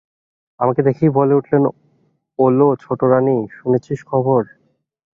আমাকে 0.59 0.81
দেখেই 0.81 1.09
বলে 1.09 1.33
উঠলেন, 1.35 1.63
ওলো 2.39 2.67
ছোটোরানী, 2.81 3.37
শুনেছিস 3.57 3.99
খবর? 4.07 4.41